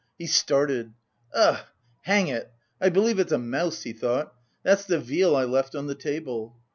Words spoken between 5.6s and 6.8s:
on the table."